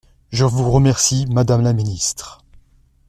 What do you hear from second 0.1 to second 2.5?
Je vous remercie, madame la ministre.